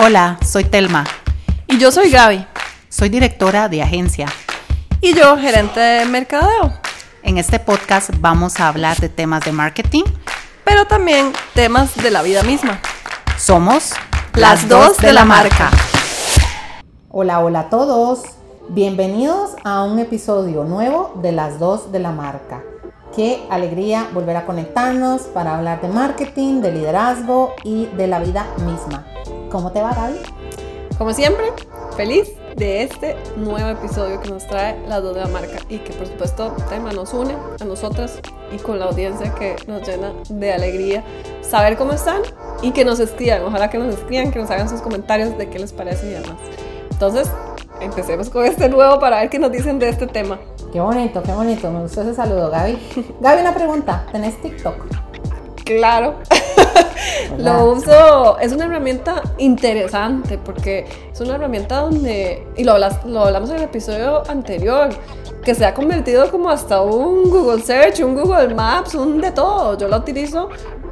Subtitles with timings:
[0.00, 1.02] Hola, soy Telma.
[1.66, 2.46] Y yo soy Gaby.
[2.88, 4.28] Soy directora de agencia.
[5.00, 6.72] Y yo, gerente de mercadeo.
[7.24, 10.04] En este podcast vamos a hablar de temas de marketing,
[10.64, 12.80] pero también temas de la vida misma.
[13.36, 13.94] Somos
[14.34, 15.68] las dos de la marca.
[17.10, 18.22] Hola, hola a todos.
[18.68, 22.62] Bienvenidos a un episodio nuevo de las dos de la marca.
[23.16, 28.46] Qué alegría volver a conectarnos para hablar de marketing, de liderazgo y de la vida
[28.58, 29.04] misma.
[29.50, 30.18] ¿Cómo te va, Gaby?
[30.98, 31.52] Como siempre,
[31.96, 35.92] feliz de este nuevo episodio que nos trae las dos de la marca y que
[35.92, 38.20] por supuesto tema nos une a nosotras
[38.52, 41.04] y con la audiencia que nos llena de alegría
[41.40, 42.22] saber cómo están
[42.62, 45.58] y que nos escriban, ojalá que nos escriban, que nos hagan sus comentarios de qué
[45.58, 46.36] les parece y demás.
[46.90, 47.30] Entonces,
[47.80, 50.38] empecemos con este nuevo para ver qué nos dicen de este tema.
[50.72, 51.70] Qué bonito, qué bonito.
[51.70, 52.78] Me gustó ese saludo, Gaby.
[53.20, 54.04] Gaby, una pregunta.
[54.12, 54.74] ¿Tenés TikTok?
[55.64, 56.16] Claro.
[57.38, 63.50] lo uso, es una herramienta interesante porque es una herramienta donde, y lo, lo hablamos
[63.50, 64.88] en el episodio anterior,
[65.42, 69.78] que se ha convertido como hasta un Google Search, un Google Maps, un de todo.
[69.78, 70.48] Yo lo utilizo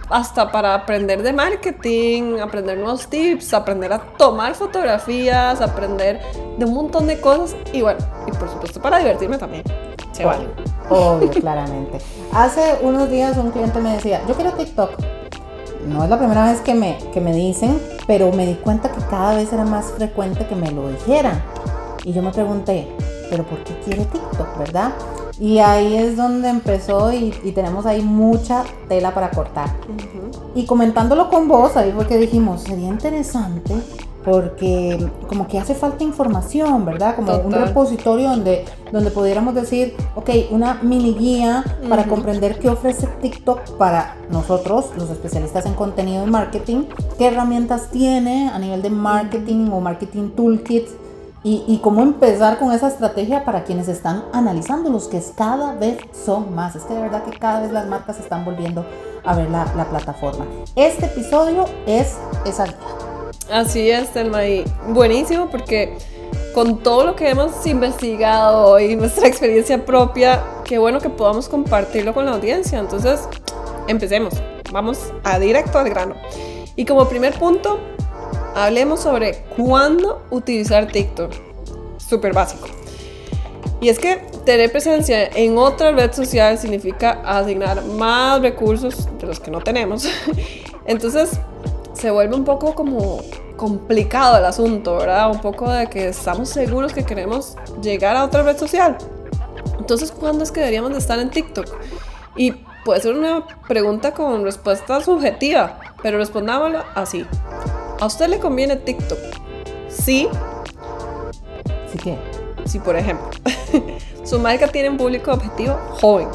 [0.09, 6.21] hasta para aprender de marketing, aprender nuevos tips, aprender a tomar fotografías, aprender
[6.59, 9.65] de un montón de cosas y bueno, y por supuesto para divertirme también.
[10.13, 10.47] Se vale.
[10.89, 11.99] Obvio, claramente.
[12.33, 15.26] Hace unos días un cliente me decía, yo quiero TikTok.
[15.87, 19.01] No es la primera vez que me, que me dicen, pero me di cuenta que
[19.09, 21.41] cada vez era más frecuente que me lo dijeran.
[22.05, 22.89] Y yo me pregunté,
[23.31, 24.93] ¿pero por qué quiere TikTok, verdad?
[25.39, 29.71] Y ahí es donde empezó y, tenemos ahí mucha tela para cortar.
[30.55, 33.75] Y comentándolo con vos, ahí fue que dijimos, sería interesante
[34.27, 37.15] porque como que hace falta información, ¿verdad?
[37.15, 43.07] Como un repositorio donde, donde pudiéramos decir, ok, una mini guía para comprender qué ofrece
[43.07, 48.91] TikTok para nosotros, los especialistas en contenido y marketing, qué herramientas tiene a nivel de
[48.91, 50.91] marketing o marketing toolkits
[51.45, 56.53] y, cómo empezar con esa estrategia para quienes están analizando, los que cada vez son
[56.53, 56.75] más.
[56.75, 58.85] Es que de verdad que cada vez las marcas están volviendo
[59.25, 60.45] a ver la, plataforma.
[60.75, 63.06] Este episodio es esa guía.
[63.51, 64.41] Así es, Telma,
[64.89, 65.97] buenísimo porque
[66.53, 72.13] con todo lo que hemos investigado y nuestra experiencia propia, qué bueno que podamos compartirlo
[72.13, 72.79] con la audiencia.
[72.79, 73.21] Entonces,
[73.89, 74.35] empecemos.
[74.73, 76.17] Vamos a directo al grano.
[76.75, 77.79] Y como primer punto,
[78.55, 81.33] hablemos sobre cuándo utilizar TikTok.
[81.99, 82.67] Súper básico.
[83.81, 89.39] Y es que tener presencia en otra red social significa asignar más recursos de los
[89.39, 90.09] que no tenemos.
[90.87, 91.39] Entonces
[91.97, 93.21] se vuelve un poco como
[93.57, 95.31] complicado el asunto, ¿verdad?
[95.31, 98.99] Un poco de que estamos seguros que queremos llegar a otra red social.
[99.79, 101.67] Entonces, ¿cuándo es que deberíamos de estar en TikTok?
[102.37, 102.53] Y
[102.85, 107.25] puede ser una pregunta con respuesta subjetiva, pero respondámoslo así.
[107.99, 109.19] ¿A usted le conviene TikTok?
[109.89, 110.29] Sí.
[111.91, 112.19] ¿Sí qué?
[112.67, 113.29] Sí, por ejemplo,
[114.25, 116.29] su marca tiene un público objetivo joven.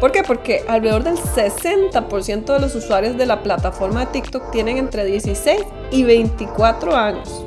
[0.00, 0.22] ¿Por qué?
[0.22, 5.60] Porque alrededor del 60% de los usuarios de la plataforma de TikTok tienen entre 16
[5.90, 7.44] y 24 años.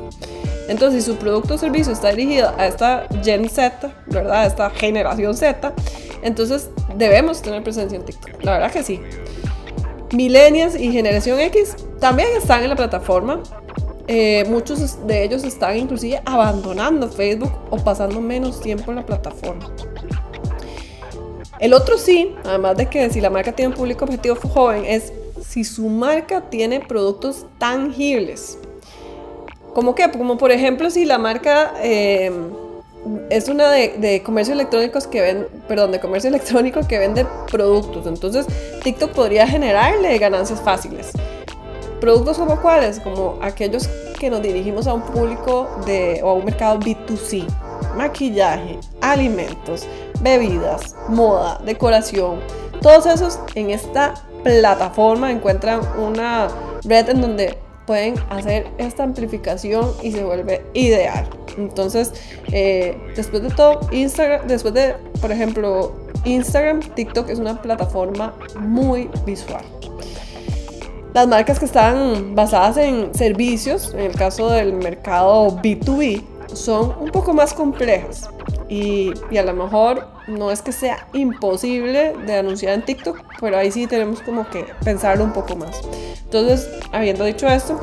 [0.68, 4.42] Entonces, si su producto o servicio está dirigido a esta Gen Z, ¿verdad?
[4.42, 5.74] A esta generación Z,
[6.22, 8.44] entonces debemos tener presencia en TikTok.
[8.44, 9.02] La verdad que sí.
[10.14, 13.42] Millennials y Generación X también están en la plataforma.
[14.08, 19.72] Eh, muchos de ellos están inclusive abandonando Facebook o pasando menos tiempo en la plataforma.
[21.62, 25.14] El otro sí, además de que si la marca tiene un público objetivo joven, es
[25.48, 28.58] si su marca tiene productos tangibles.
[29.76, 30.10] ¿Cómo qué?
[30.10, 32.32] Como por ejemplo si la marca eh,
[33.30, 35.48] es una de, comercio electrónicos que ven,
[36.02, 38.08] comercio electrónico que vende productos.
[38.08, 38.48] Entonces,
[38.84, 41.12] TikTok podría generarle ganancias fáciles.
[42.00, 43.88] Productos como cuáles, como aquellos
[44.20, 47.46] que nos dirigimos a un público de, o a un mercado B2C,
[47.96, 49.86] maquillaje, alimentos,
[50.22, 52.40] bebidas, moda, decoración.
[52.82, 56.48] Todos esos en esta plataforma encuentran una
[56.84, 61.28] red en donde pueden hacer esta amplificación y se vuelve ideal.
[61.58, 62.14] Entonces,
[62.52, 65.94] eh, después de todo, Instagram, después de, por ejemplo,
[66.24, 69.64] Instagram, TikTok es una plataforma muy visual.
[71.14, 76.24] Las marcas que están basadas en servicios, en el caso del mercado B2B,
[76.54, 78.30] son un poco más complejas
[78.72, 83.58] y, y, a lo mejor no es que sea imposible de anunciar en TikTok, pero
[83.58, 85.82] ahí sí tenemos como que pensarlo un poco más.
[86.24, 87.78] Entonces, habiendo dicho esto,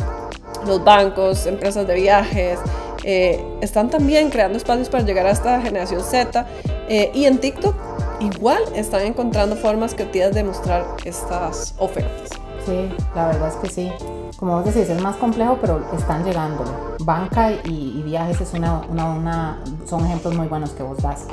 [0.67, 2.59] los bancos, empresas de viajes,
[3.05, 6.47] eh, están también creando espacios para llegar a esta generación Z
[6.89, 7.77] eh, y en TikTok
[8.21, 12.31] igual están encontrando formas creativas de mostrar estas ofertas.
[12.69, 13.91] Sí, la verdad es que sí.
[14.37, 16.65] como vos decís, es más complejo, pero están llegando.
[17.01, 21.25] Banca y, viajes es una, una, son ejemplos muy buenos que vos das.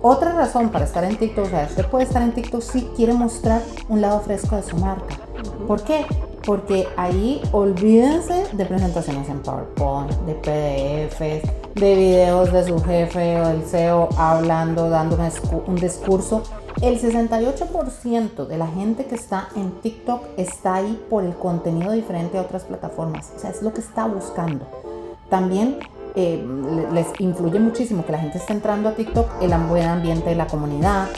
[0.00, 3.12] Otra razón para estar en TikTok, o sea, usted puede estar en TikTok si quiere
[3.12, 3.60] mostrar
[3.90, 5.16] un lado fresco de su marca.
[5.66, 6.06] ¿Por qué?
[6.46, 13.48] Porque ahí olvídense de presentaciones en PowerPoint, de PDFs, de videos de su jefe o
[13.48, 15.18] del CEO hablando, dando
[15.66, 16.42] un discurso.
[16.82, 22.38] El 68% de la gente que está en TikTok está ahí por el contenido diferente
[22.38, 23.32] a otras plataformas.
[23.36, 24.66] O sea, es lo que está buscando.
[25.28, 25.78] También
[26.14, 26.42] eh,
[26.92, 30.46] les influye muchísimo que la gente esté entrando a TikTok, el buen ambiente de la
[30.46, 31.08] comunidad,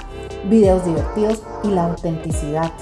[0.50, 2.72] videos divertidos y la autenticidad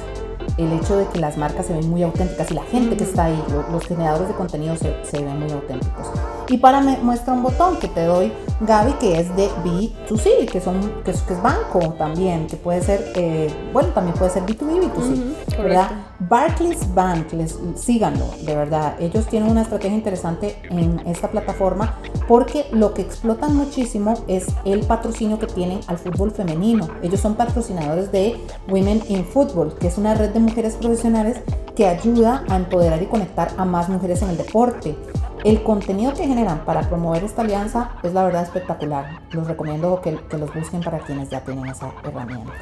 [0.56, 3.24] el hecho de que las marcas se ven muy auténticas y la gente que está
[3.24, 6.06] ahí, los, generadores de contenido se, se, ven muy auténticos.
[6.48, 10.60] Y para me muestra un botón que te doy, Gaby, que es de B2C, que,
[10.60, 14.44] son, que, es, que es banco también, que puede ser, eh, bueno, también puede ser
[14.44, 16.09] B2B, B2C, ¿verdad?
[16.28, 18.94] Barclays Bank, les, síganlo, de verdad.
[19.00, 21.96] Ellos tienen una estrategia interesante en esta plataforma
[22.28, 26.88] porque lo que explotan muchísimo es el patrocinio que tienen al fútbol femenino.
[27.02, 28.36] Ellos son patrocinadores de
[28.68, 31.40] Women in Football, que es una red de mujeres profesionales
[31.74, 34.96] que ayuda a empoderar y conectar a más mujeres en el deporte.
[35.42, 39.20] El contenido que generan para promover esta alianza es la verdad espectacular.
[39.30, 42.52] Los recomiendo que, los busquen para quienes ya tienen esa herramienta.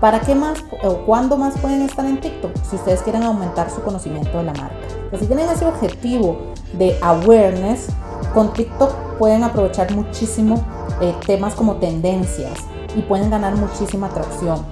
[0.00, 2.52] ¿Para qué más o cuándo más pueden estar en TikTok?
[2.68, 4.76] Si ustedes quieren aumentar su conocimiento de la marca.
[5.18, 7.88] Si tienen ese objetivo de awareness,
[8.34, 10.64] con TikTok pueden aprovechar muchísimo
[11.00, 12.58] eh, temas como tendencias
[12.96, 14.64] y pueden ganar muchísima atracción.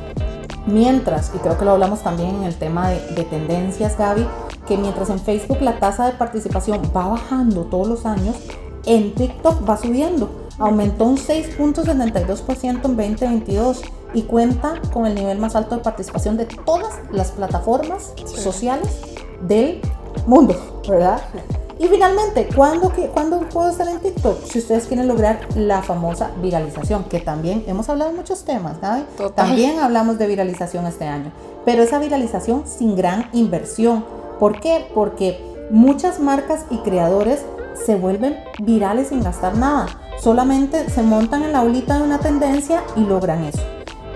[0.67, 4.27] Mientras, y creo que lo hablamos también en el tema de, de tendencias, Gaby,
[4.67, 8.37] que mientras en Facebook la tasa de participación va bajando todos los años,
[8.87, 10.42] en TikTok va subiendo.
[10.59, 13.83] Aumentó un 6.72% en 2022
[14.15, 18.89] y cuenta con el nivel más alto de participación de todas las plataformas sociales
[19.43, 19.81] del
[20.27, 21.23] mundo, ¿verdad?
[21.79, 24.45] Y finalmente, ¿cuándo, ¿cuándo puedo estar en TikTok?
[24.45, 29.05] Si ustedes quieren lograr la famosa viralización, que también hemos hablado de muchos temas, ¿sabes?
[29.35, 31.33] También hablamos de viralización este año,
[31.65, 34.05] pero esa viralización sin gran inversión
[34.43, 34.85] ¿Por qué?
[34.93, 35.41] Porque
[35.71, 37.45] muchas marcas y creadores
[37.87, 39.87] se vuelven virales sin gastar nada.
[40.23, 43.59] Solamente se montan en la olita de una tendencia y logran eso.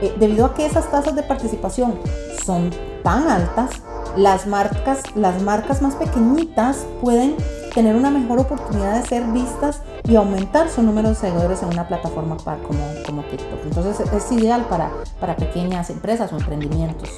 [0.01, 1.99] Eh, debido a que esas tasas de participación
[2.45, 2.71] son
[3.03, 3.71] tan altas,
[4.17, 7.35] las marcas, las marcas más pequeñitas pueden
[7.75, 11.89] tener una mejor oportunidad de ser vistas y aumentar su número de seguidores en una
[11.89, 13.65] plataforma como, como TikTok.
[13.65, 17.11] Entonces es ideal para, para pequeñas empresas o emprendimientos.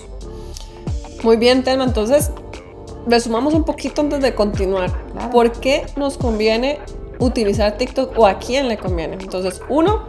[1.23, 1.85] Muy bien, Telma.
[1.85, 2.31] Entonces,
[3.07, 4.91] resumamos un poquito antes de continuar.
[5.31, 6.79] ¿Por qué nos conviene
[7.19, 9.17] utilizar TikTok o a quién le conviene?
[9.21, 10.07] Entonces, uno,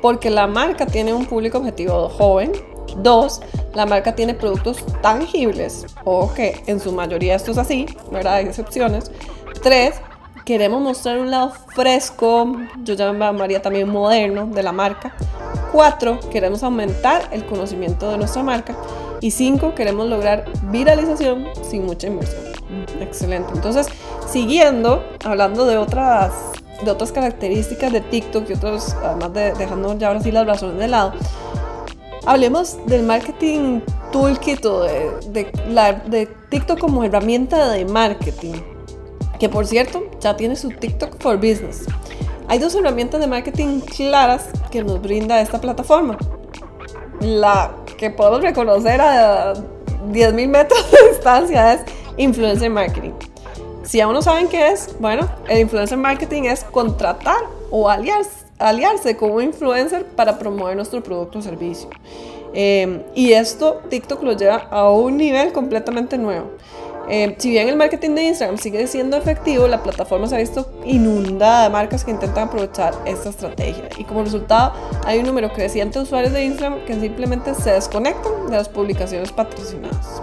[0.00, 2.52] porque la marca tiene un público objetivo joven.
[2.98, 3.40] Dos,
[3.74, 8.34] la marca tiene productos tangibles, o que en su mayoría esto es así, ¿verdad?
[8.34, 9.10] Hay excepciones.
[9.62, 9.94] Tres,
[10.44, 15.14] queremos mostrar un lado fresco, yo llamaría también moderno de la marca.
[15.72, 18.76] Cuatro, queremos aumentar el conocimiento de nuestra marca.
[19.22, 22.42] Y cinco, queremos lograr viralización sin mucha inversión.
[23.00, 23.52] Excelente.
[23.54, 23.86] Entonces,
[24.32, 26.32] siguiendo, hablando de otras,
[26.82, 30.78] de otras características de TikTok y otros, además de dejando ya ahora sí las razones
[30.78, 31.12] de lado,
[32.24, 33.80] hablemos del marketing
[34.10, 38.54] toolkit o de, de, la, de TikTok como herramienta de marketing.
[39.38, 41.84] Que por cierto, ya tiene su TikTok for Business.
[42.48, 46.16] Hay dos herramientas de marketing claras que nos brinda esta plataforma.
[47.20, 51.80] La que podemos reconocer a 10.000 metros de distancia es
[52.16, 53.12] influencer marketing.
[53.84, 59.16] Si aún no saben qué es, bueno, el influencer marketing es contratar o aliarse, aliarse
[59.16, 61.90] con un influencer para promover nuestro producto o servicio.
[62.54, 66.50] Eh, y esto TikTok lo lleva a un nivel completamente nuevo.
[67.08, 70.70] Eh, si bien el marketing de Instagram sigue siendo efectivo, la plataforma se ha visto
[70.84, 73.88] inundada de marcas que intentan aprovechar esta estrategia.
[73.98, 74.72] Y como resultado,
[75.04, 79.32] hay un número creciente de usuarios de Instagram que simplemente se desconectan de las publicaciones
[79.32, 80.22] patrocinadas.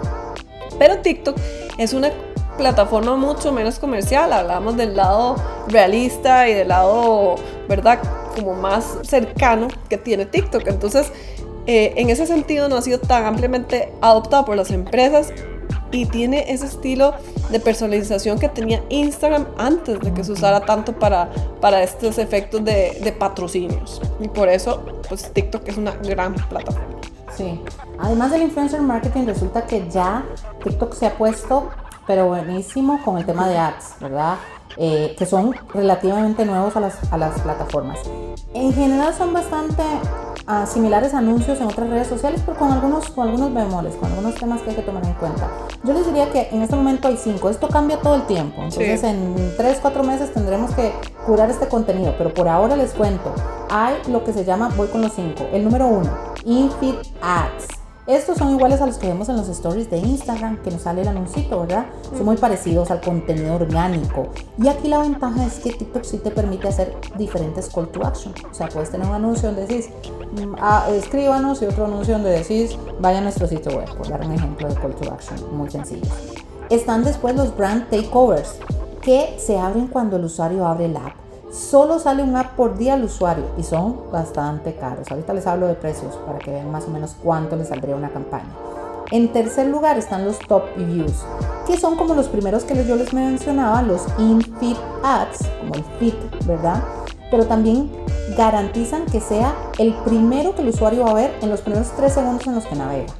[0.78, 1.36] Pero TikTok
[1.76, 2.10] es una
[2.60, 4.32] plataforma mucho menos comercial.
[4.34, 5.36] Hablamos del lado
[5.68, 7.36] realista y del lado,
[7.68, 8.00] ¿verdad?
[8.36, 10.66] Como más cercano que tiene TikTok.
[10.66, 11.10] Entonces,
[11.66, 15.32] eh, en ese sentido no ha sido tan ampliamente adoptado por las empresas
[15.90, 17.14] y tiene ese estilo
[17.50, 21.30] de personalización que tenía Instagram antes de que se usara tanto para,
[21.62, 24.02] para estos efectos de, de patrocinios.
[24.20, 27.00] Y por eso, pues TikTok es una gran plataforma.
[27.34, 27.58] Sí.
[27.98, 30.24] Además del influencer marketing, resulta que ya
[30.62, 31.70] TikTok se ha puesto
[32.10, 34.34] pero buenísimo con el tema de ads, ¿verdad?
[34.76, 38.00] Eh, que son relativamente nuevos a las, a las plataformas.
[38.52, 39.84] En general son bastante
[40.48, 44.34] uh, similares anuncios en otras redes sociales, pero con algunos, con algunos bemoles, con algunos
[44.34, 45.48] temas que hay que tomar en cuenta.
[45.84, 47.48] Yo les diría que en este momento hay cinco.
[47.48, 48.60] Esto cambia todo el tiempo.
[48.60, 50.92] Entonces, en tres, cuatro meses tendremos que
[51.24, 52.16] curar este contenido.
[52.18, 53.32] Pero por ahora les cuento.
[53.70, 55.46] Hay lo que se llama, voy con los cinco.
[55.52, 56.10] El número uno,
[56.44, 57.79] Infit Ads.
[58.10, 61.02] Estos son iguales a los que vemos en los stories de Instagram, que nos sale
[61.02, 61.86] el anuncito, ¿verdad?
[62.10, 64.30] Son muy parecidos al contenido orgánico.
[64.58, 68.34] Y aquí la ventaja es que TikTok sí te permite hacer diferentes call to action.
[68.50, 69.90] O sea, puedes tener un anuncio donde decís,
[70.32, 74.26] mm, ah, escríbanos y otro anuncio donde decís, vaya a nuestro sitio web, por dar
[74.26, 76.10] un ejemplo de call to action muy sencillo.
[76.68, 78.56] Están después los brand takeovers,
[79.02, 81.19] que se abren cuando el usuario abre el app.
[81.50, 85.10] Solo sale un app por día al usuario y son bastante caros.
[85.10, 88.10] Ahorita les hablo de precios para que vean más o menos cuánto les saldría una
[88.10, 88.54] campaña.
[89.10, 91.24] En tercer lugar están los top views,
[91.66, 96.14] que son como los primeros que yo les mencionaba, los in-feed ads, como el feed,
[96.46, 96.84] ¿verdad?
[97.32, 97.90] Pero también
[98.36, 102.12] garantizan que sea el primero que el usuario va a ver en los primeros tres
[102.12, 103.12] segundos en los que navega.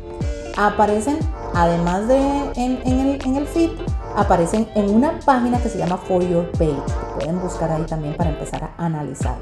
[0.57, 1.19] Aparecen,
[1.53, 2.17] además de
[2.55, 3.71] en, el, en el feed,
[4.15, 7.10] aparecen en una página que se llama For Your Page.
[7.31, 9.37] Pueden buscar ahí también para empezar a analizar.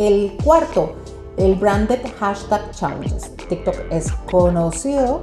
[0.00, 0.96] El cuarto,
[1.36, 3.30] el branded hashtag challenges.
[3.48, 5.20] TikTok es conocido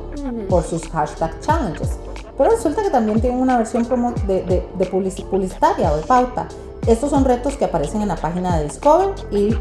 [0.48, 1.98] por sus hashtag challenges,
[2.38, 3.86] pero resulta que también tienen una versión
[4.25, 6.48] de, de, de publicitaria o de pauta.
[6.88, 9.54] Estos son retos que aparecen en la página de Discover y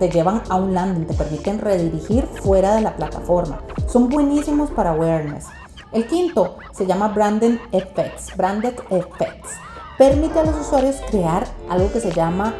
[0.00, 3.60] te llevan a un landing, te permiten redirigir fuera de la plataforma.
[3.86, 5.46] Son buenísimos para awareness.
[5.92, 8.36] El quinto se llama Branded Effects.
[8.36, 9.50] Branded Effects.
[9.98, 12.52] Permite a los usuarios crear algo que se llama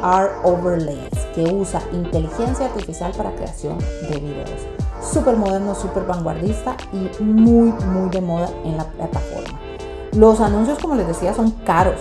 [0.00, 4.60] AR Overlays, que usa inteligencia artificial para creación de videos.
[5.02, 9.58] Súper moderno, súper vanguardista y muy, muy de moda en la plataforma.
[10.12, 12.00] Los anuncios, como les decía, son caros,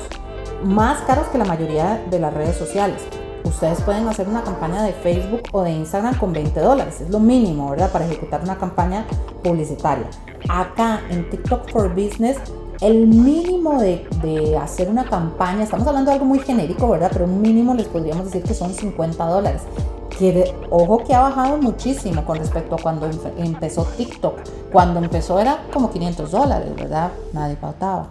[0.64, 3.02] más caros que la mayoría de las redes sociales.
[3.44, 7.20] Ustedes pueden hacer una campaña de Facebook o de Instagram con 20 dólares, es lo
[7.20, 7.92] mínimo, ¿verdad?
[7.92, 9.08] Para ejecutar una campaña
[9.44, 10.08] publicitaria
[10.50, 12.38] acá en TikTok for Business,
[12.82, 17.10] el mínimo de, hacer una campaña, estamos hablando de algo muy genérico, ¿verdad?
[17.14, 19.62] Pero un mínimo les podríamos decir que son 50 dólares.
[20.10, 24.40] Que ojo que ha bajado muchísimo con respecto a cuando empezó TikTok.
[24.72, 27.12] Cuando empezó era como 500 dólares, ¿verdad?
[27.34, 28.08] Nadie faltaba.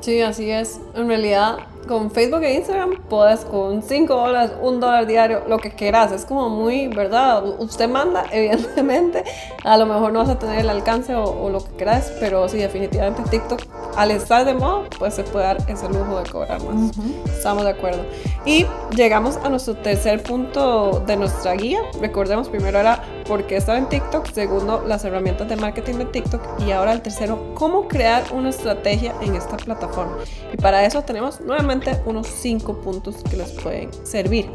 [0.00, 0.80] Sí, así es.
[0.94, 5.70] En realidad, con Facebook e Instagram puedes con 5 dólares, 1 dólar diario, lo que
[5.70, 6.12] quieras.
[6.12, 7.44] Es como muy, ¿verdad?
[7.58, 9.24] Usted manda, evidentemente.
[9.64, 12.58] A lo mejor no vas a tener el alcance o, lo que quieras, pero sí,
[12.58, 13.60] definitivamente TikTok,
[13.96, 16.92] al estar de moda, pues se puede dar ese lujo de cobrar más.
[17.26, 18.04] Estamos de acuerdo.
[18.44, 21.80] Y llegamos a nuestro tercer punto de nuestra guía.
[22.00, 26.60] Recordemos, primero era por qué estaba en TikTok, segundo, las herramientas de marketing de TikTok
[26.66, 30.16] y ahora el tercero, cómo crear una estrategia en esta plataforma.
[30.52, 31.73] Y para eso tenemos nuevamente
[32.06, 34.50] unos 5 puntos que les pueden servir.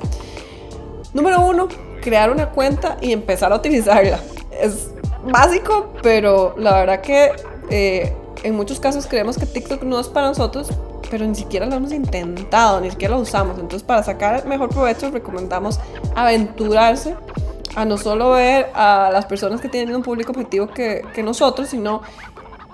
[1.13, 1.67] Número uno,
[2.01, 4.19] crear una cuenta y empezar a utilizarla.
[4.51, 4.89] Es
[5.23, 7.31] básico, pero la verdad que
[7.69, 10.69] eh, en muchos casos creemos que TikTok no es para nosotros,
[11.09, 13.57] pero ni siquiera lo hemos intentado, ni siquiera lo usamos.
[13.57, 15.79] Entonces, para sacar mejor provecho, recomendamos
[16.15, 17.15] aventurarse
[17.75, 21.69] a no solo ver a las personas que tienen un público objetivo que, que nosotros,
[21.69, 22.01] sino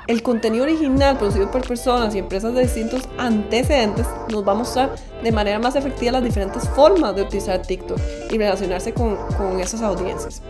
[0.08, 4.96] el contenido original producido por personas y empresas de distintos antecedentes nos va a mostrar
[5.24, 7.98] de manera más efectiva las diferentes formas de utilizar TikTok
[8.30, 10.42] y relacionarse con, con esas audiencias.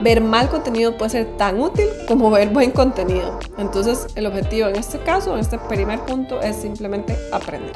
[0.00, 3.38] Ver mal contenido puede ser tan útil como ver buen contenido.
[3.58, 7.72] Entonces, el objetivo en este caso, en este primer punto, es simplemente aprender.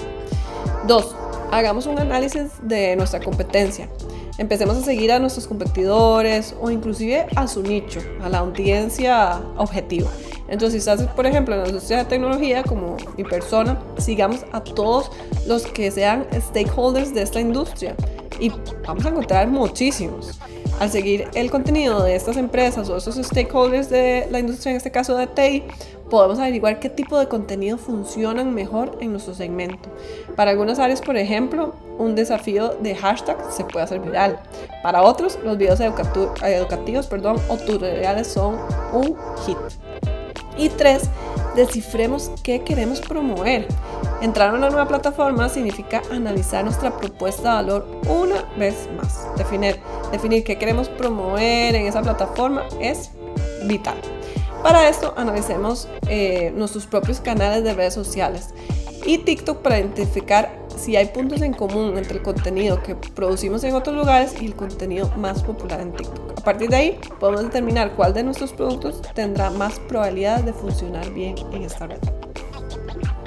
[0.86, 1.14] Dos,
[1.52, 3.88] hagamos un análisis de nuestra competencia.
[4.36, 10.08] Empecemos a seguir a nuestros competidores o inclusive a su nicho, a la audiencia objetivo.
[10.48, 14.62] Entonces, si estás, por ejemplo, en la industria de tecnología, como mi persona, sigamos a
[14.62, 15.10] todos
[15.46, 17.94] los que sean stakeholders de esta industria
[18.40, 18.50] y
[18.86, 20.38] vamos a encontrar muchísimos.
[20.80, 24.90] Al seguir el contenido de estas empresas o estos stakeholders de la industria, en este
[24.90, 25.62] caso de TI,
[26.10, 29.88] podemos averiguar qué tipo de contenido funcionan mejor en nuestro segmento.
[30.36, 34.38] Para algunas áreas, por ejemplo, un desafío de hashtag se puede hacer viral.
[34.82, 38.58] Para otros, los videos educativos perdón, o tutoriales son
[38.92, 39.58] un hit.
[40.56, 41.10] Y tres,
[41.56, 43.66] descifremos qué queremos promover.
[44.20, 49.26] Entrar a una nueva plataforma significa analizar nuestra propuesta de valor una vez más.
[49.36, 49.80] Definir,
[50.12, 53.10] definir qué queremos promover en esa plataforma es
[53.64, 53.96] vital.
[54.64, 58.54] Para esto, analicemos eh, nuestros propios canales de redes sociales
[59.04, 63.74] y TikTok para identificar si hay puntos en común entre el contenido que producimos en
[63.74, 66.38] otros lugares y el contenido más popular en TikTok.
[66.38, 71.10] A partir de ahí, podemos determinar cuál de nuestros productos tendrá más probabilidad de funcionar
[71.10, 72.00] bien en esta red.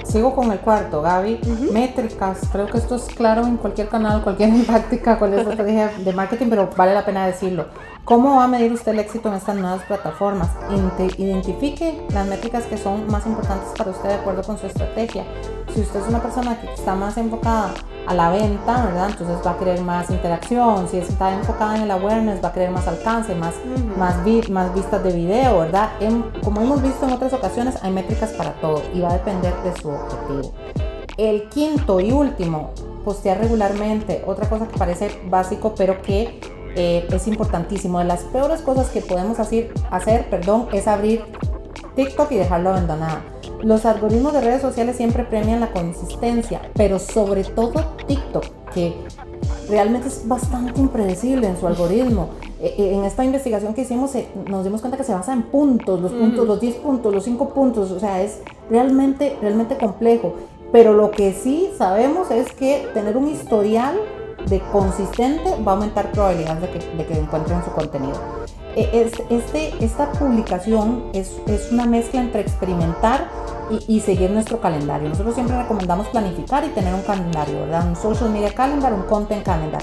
[0.05, 1.39] sigo con el cuarto, Gaby.
[1.71, 6.47] Métricas, creo que esto es claro en cualquier canal, cualquier táctica, cualquier estrategia de marketing,
[6.49, 7.67] pero vale la pena decirlo.
[8.07, 10.47] ¿Cómo va a medir usted el éxito en estas nuevas plataformas?
[11.17, 15.25] Identifique las métricas que son más importantes para usted de acuerdo con su estrategia.
[15.73, 17.73] Si usted es una persona que está más enfocada
[18.07, 19.09] a la venta, ¿verdad?
[19.09, 20.87] Entonces va a querer más interacción.
[20.87, 23.55] Si está enfocada en el awareness, va a querer más alcance, más,
[23.97, 24.15] más,
[24.49, 25.89] más vistas de video, ¿verdad?
[26.45, 29.75] como hemos visto en otras ocasiones, hay métricas para todo y va a depender de
[29.81, 30.53] su objetivo.
[31.17, 32.71] El quinto y último,
[33.03, 34.23] postear regularmente.
[34.25, 36.39] Otra cosa que parece básico, pero que
[36.75, 37.99] eh, es importantísimo.
[37.99, 41.23] De las peores cosas que podemos hacer, hacer perdón, es abrir
[41.95, 43.19] TikTok y dejarlo abandonado.
[43.63, 48.93] Los algoritmos de redes sociales siempre premian la consistencia, pero sobre todo TikTok, que
[49.67, 52.29] realmente es bastante impredecible en su algoritmo.
[52.59, 54.11] E, e, en esta investigación que hicimos
[54.47, 56.47] nos dimos cuenta que se basa en puntos, los puntos, mm.
[56.47, 60.35] los 10 puntos, los 5 puntos, o sea, es realmente, realmente complejo.
[60.71, 63.97] Pero lo que sí sabemos es que tener un historial
[64.49, 68.15] de consistente va a aumentar probabilidades de que, de que encuentren su contenido.
[68.75, 73.27] E, este, esta publicación es, es, una mezcla entre experimentar
[73.71, 75.09] y, y, seguir nuestro calendario.
[75.09, 77.87] Nosotros siempre recomendamos planificar y tener un calendario, ¿verdad?
[77.87, 79.81] Un social media calendar, un content calendar.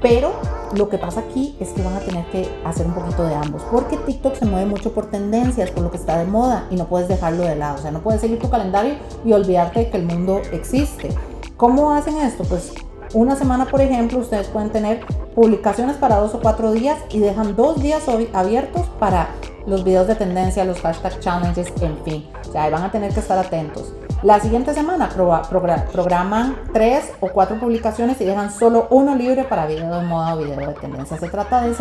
[0.00, 0.32] Pero
[0.74, 3.62] lo que pasa aquí es que van a tener que hacer un poquito de ambos,
[3.70, 6.86] porque TikTok se mueve mucho por tendencias, por lo que está de moda y no
[6.86, 7.76] puedes dejarlo de lado.
[7.76, 11.10] O sea, no puedes seguir tu calendario y olvidarte de que el mundo existe.
[11.58, 12.44] ¿Cómo hacen esto?
[12.44, 12.72] Pues
[13.14, 17.56] una semana, por ejemplo, ustedes pueden tener publicaciones para dos o cuatro días y dejan
[17.56, 19.28] dos días abiertos para
[19.66, 22.26] los videos de tendencia, los hashtag challenges, en fin.
[22.48, 23.92] O sea, van a tener que estar atentos.
[24.22, 29.98] La siguiente semana programan tres o cuatro publicaciones y dejan solo uno libre para video
[29.98, 31.16] de moda o video de tendencia.
[31.16, 31.74] Se trata de,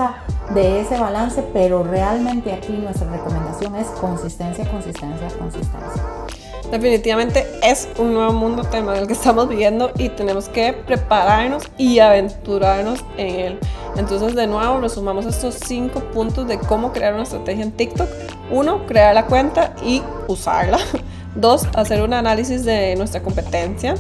[0.54, 6.29] de ese balance, pero realmente aquí nuestra recomendación es consistencia, consistencia, consistencia
[6.72, 12.00] definitivamente es un nuevo mundo tema del que estamos viviendo y tenemos que prepararnos y
[12.00, 13.60] aventurarnos en él.
[13.96, 18.08] Entonces, de nuevo, resumamos estos cinco puntos de cómo crear una estrategia en TikTok.
[18.52, 20.80] Uno, crear la cuenta y usarla.
[21.36, 23.96] Dos, hacer un análisis de nuestra competencia.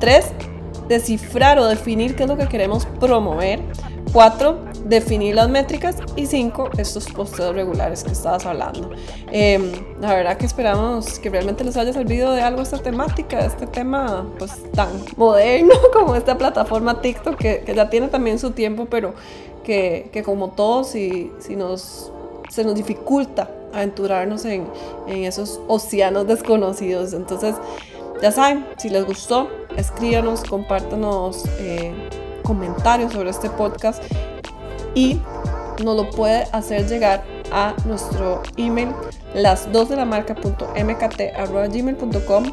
[0.00, 0.32] Tres,
[0.88, 3.60] descifrar o definir qué es lo que queremos promover.
[4.14, 5.96] Cuatro, definir las métricas.
[6.14, 8.92] Y cinco, estos posteos regulares que estabas hablando.
[9.32, 13.66] Em, la verdad que esperamos que realmente les haya servido de algo esta temática, este
[13.66, 19.14] tema pues tan moderno como esta plataforma TikTok que, ya tiene también su tiempo, pero
[19.64, 22.12] que, que como todos, si, si nos,
[22.50, 24.68] se nos dificulta aventurarnos en,
[25.08, 27.14] en esos océanos desconocidos.
[27.14, 27.56] Entonces,
[28.22, 31.46] ya saben, si les gustó, escríbanos, compártanos.
[31.58, 31.92] Eh,
[32.44, 34.02] comentarios sobre este podcast
[34.94, 35.20] y
[35.82, 38.90] nos lo puede hacer llegar a nuestro email
[39.34, 41.20] las dos de la marca punto mkt
[41.72, 42.44] gmail.com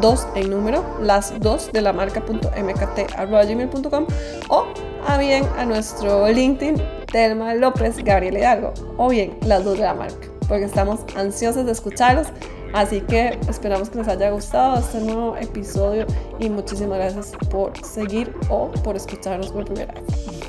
[0.00, 4.06] dos en número las dos de la marca punto mkt gmail.com
[4.48, 4.64] o
[5.06, 6.76] a bien a nuestro LinkedIn
[7.10, 11.72] Telma López Gabriel Hidalgo o bien las dos de la marca porque estamos ansiosos de
[11.72, 12.28] escucharlos
[12.74, 16.06] Así que esperamos que les haya gustado este nuevo episodio
[16.38, 20.04] y muchísimas gracias por seguir o por escucharnos por primera vez.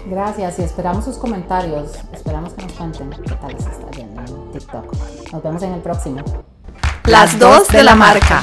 [0.08, 1.92] Gracias y esperamos sus comentarios.
[2.14, 4.94] Esperamos que nos cuenten qué tal les está yendo en TikTok.
[5.32, 6.24] Nos vemos en el próximo.
[7.06, 8.42] Las dos de la marca.